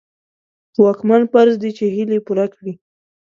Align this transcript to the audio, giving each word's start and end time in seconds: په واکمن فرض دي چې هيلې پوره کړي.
په 0.73 0.79
واکمن 0.85 1.21
فرض 1.33 1.53
دي 1.61 1.71
چې 1.77 1.85
هيلې 1.95 2.19
پوره 2.25 2.45
کړي. 2.53 2.73